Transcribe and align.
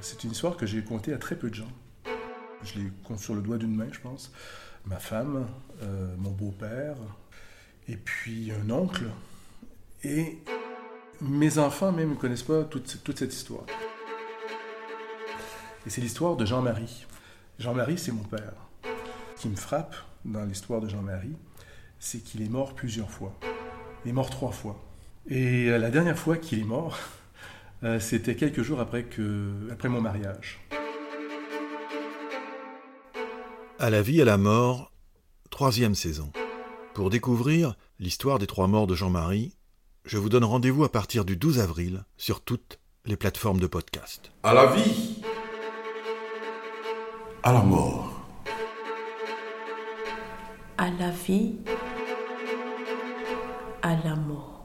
C'est 0.00 0.24
une 0.24 0.30
histoire 0.30 0.56
que 0.56 0.66
j'ai 0.66 0.82
contée 0.82 1.12
à 1.12 1.18
très 1.18 1.36
peu 1.36 1.50
de 1.50 1.54
gens. 1.54 1.72
Je 2.62 2.78
l'ai 2.78 2.92
compte 3.04 3.18
sur 3.18 3.34
le 3.34 3.42
doigt 3.42 3.58
d'une 3.58 3.74
main, 3.74 3.88
je 3.90 4.00
pense. 4.00 4.32
Ma 4.86 4.96
femme, 4.96 5.46
euh, 5.82 6.14
mon 6.18 6.30
beau-père, 6.30 6.96
et 7.88 7.96
puis 7.96 8.52
un 8.52 8.70
oncle. 8.70 9.06
Et 10.04 10.38
mes 11.20 11.58
enfants 11.58 11.92
même 11.92 12.10
ne 12.10 12.14
connaissent 12.14 12.42
pas 12.42 12.64
toute, 12.64 13.02
toute 13.02 13.18
cette 13.18 13.32
histoire. 13.32 13.64
Et 15.86 15.90
c'est 15.90 16.00
l'histoire 16.00 16.36
de 16.36 16.44
Jean-Marie. 16.44 17.06
Jean-Marie, 17.58 17.98
c'est 17.98 18.12
mon 18.12 18.22
père. 18.22 18.54
Ce 19.36 19.42
qui 19.42 19.48
me 19.48 19.56
frappe 19.56 19.96
dans 20.24 20.44
l'histoire 20.44 20.80
de 20.80 20.88
Jean-Marie, 20.88 21.36
c'est 21.98 22.18
qu'il 22.18 22.42
est 22.42 22.48
mort 22.48 22.74
plusieurs 22.74 23.10
fois. 23.10 23.34
Il 24.04 24.10
est 24.10 24.12
mort 24.12 24.30
trois 24.30 24.52
fois. 24.52 24.80
Et 25.28 25.68
euh, 25.68 25.78
la 25.78 25.90
dernière 25.90 26.18
fois 26.18 26.36
qu'il 26.36 26.60
est 26.60 26.64
mort, 26.64 26.98
euh, 27.84 28.00
c'était 28.00 28.34
quelques 28.34 28.62
jours 28.62 28.80
après, 28.80 29.04
que, 29.04 29.68
après 29.70 29.88
mon 29.88 30.00
mariage. 30.00 30.60
À 33.78 33.90
la 33.90 34.02
vie, 34.02 34.20
à 34.20 34.24
la 34.24 34.38
mort, 34.38 34.92
troisième 35.50 35.94
saison. 35.94 36.32
Pour 36.94 37.10
découvrir 37.10 37.76
l'histoire 38.00 38.40
des 38.40 38.48
trois 38.48 38.66
morts 38.66 38.88
de 38.88 38.96
Jean-Marie, 38.96 39.54
je 40.04 40.18
vous 40.18 40.28
donne 40.28 40.44
rendez-vous 40.44 40.84
à 40.84 40.90
partir 40.90 41.24
du 41.24 41.36
12 41.36 41.60
avril 41.60 42.04
sur 42.16 42.40
toutes 42.40 42.80
les 43.04 43.16
plateformes 43.16 43.60
de 43.60 43.66
podcast. 43.66 44.32
À 44.42 44.52
la 44.52 44.66
vie, 44.66 45.22
à 47.42 47.52
la 47.52 47.62
mort. 47.62 48.26
À 50.76 50.90
la 50.90 51.10
vie, 51.10 51.54
à 53.82 53.96
la 54.04 54.16
mort. 54.16 54.57